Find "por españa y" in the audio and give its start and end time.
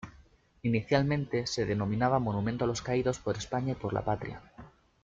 3.19-3.75